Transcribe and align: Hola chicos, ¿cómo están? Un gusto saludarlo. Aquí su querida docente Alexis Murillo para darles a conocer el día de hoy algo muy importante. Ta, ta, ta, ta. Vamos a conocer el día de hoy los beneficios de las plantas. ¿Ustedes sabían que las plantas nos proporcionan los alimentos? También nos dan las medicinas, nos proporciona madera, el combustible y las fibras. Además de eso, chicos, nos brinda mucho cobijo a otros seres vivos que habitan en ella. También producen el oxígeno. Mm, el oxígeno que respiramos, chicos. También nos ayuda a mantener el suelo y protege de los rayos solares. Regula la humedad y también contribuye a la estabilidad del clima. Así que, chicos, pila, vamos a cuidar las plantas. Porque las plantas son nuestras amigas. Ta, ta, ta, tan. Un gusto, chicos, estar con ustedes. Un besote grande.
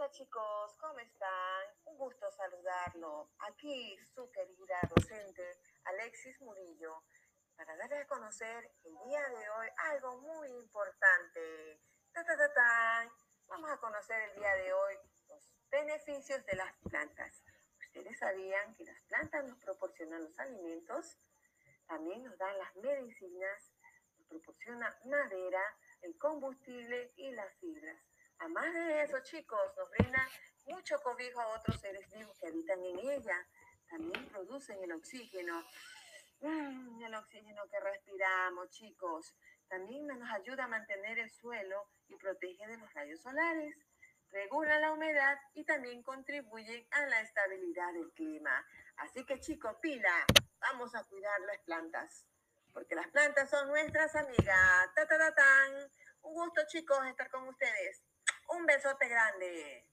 Hola 0.00 0.12
chicos, 0.12 0.78
¿cómo 0.80 0.98
están? 0.98 1.66
Un 1.84 1.98
gusto 1.98 2.32
saludarlo. 2.32 3.28
Aquí 3.40 3.98
su 4.14 4.30
querida 4.30 4.80
docente 4.96 5.42
Alexis 5.84 6.40
Murillo 6.40 7.04
para 7.54 7.76
darles 7.76 8.04
a 8.04 8.08
conocer 8.08 8.72
el 8.82 8.94
día 9.04 9.28
de 9.28 9.50
hoy 9.50 9.68
algo 9.76 10.16
muy 10.22 10.48
importante. 10.52 11.82
Ta, 12.14 12.24
ta, 12.24 12.34
ta, 12.34 12.50
ta. 12.54 13.12
Vamos 13.46 13.70
a 13.70 13.76
conocer 13.76 14.22
el 14.22 14.36
día 14.36 14.54
de 14.54 14.72
hoy 14.72 14.94
los 15.28 15.52
beneficios 15.70 16.46
de 16.46 16.56
las 16.56 16.72
plantas. 16.88 17.44
¿Ustedes 17.84 18.18
sabían 18.18 18.74
que 18.76 18.84
las 18.84 19.02
plantas 19.02 19.44
nos 19.44 19.58
proporcionan 19.58 20.24
los 20.24 20.38
alimentos? 20.38 21.18
También 21.86 22.24
nos 22.24 22.38
dan 22.38 22.56
las 22.56 22.74
medicinas, 22.76 23.70
nos 24.16 24.28
proporciona 24.28 24.98
madera, 25.04 25.76
el 26.00 26.16
combustible 26.16 27.12
y 27.16 27.32
las 27.32 27.54
fibras. 27.58 27.79
Además 28.60 28.88
de 28.88 29.02
eso, 29.02 29.18
chicos, 29.22 29.58
nos 29.74 29.90
brinda 29.90 30.28
mucho 30.66 31.00
cobijo 31.00 31.40
a 31.40 31.58
otros 31.58 31.80
seres 31.80 32.06
vivos 32.12 32.36
que 32.38 32.48
habitan 32.48 32.84
en 32.84 32.98
ella. 32.98 33.46
También 33.88 34.28
producen 34.28 34.82
el 34.84 34.92
oxígeno. 34.92 35.64
Mm, 36.40 37.02
el 37.02 37.14
oxígeno 37.14 37.62
que 37.70 37.80
respiramos, 37.80 38.68
chicos. 38.68 39.34
También 39.66 40.06
nos 40.06 40.30
ayuda 40.30 40.64
a 40.64 40.68
mantener 40.68 41.18
el 41.18 41.30
suelo 41.30 41.88
y 42.08 42.16
protege 42.16 42.66
de 42.66 42.76
los 42.76 42.92
rayos 42.92 43.22
solares. 43.22 43.78
Regula 44.30 44.78
la 44.78 44.92
humedad 44.92 45.38
y 45.54 45.64
también 45.64 46.02
contribuye 46.02 46.86
a 46.90 47.06
la 47.06 47.22
estabilidad 47.22 47.94
del 47.94 48.12
clima. 48.12 48.62
Así 48.96 49.24
que, 49.24 49.40
chicos, 49.40 49.74
pila, 49.80 50.26
vamos 50.60 50.94
a 50.94 51.04
cuidar 51.04 51.40
las 51.46 51.60
plantas. 51.60 52.26
Porque 52.74 52.94
las 52.94 53.08
plantas 53.08 53.48
son 53.48 53.68
nuestras 53.68 54.14
amigas. 54.16 54.94
Ta, 54.94 55.06
ta, 55.06 55.16
ta, 55.16 55.34
tan. 55.34 55.90
Un 56.20 56.34
gusto, 56.34 56.60
chicos, 56.68 56.98
estar 57.06 57.30
con 57.30 57.48
ustedes. 57.48 58.02
Un 58.52 58.66
besote 58.66 59.08
grande. 59.08 59.89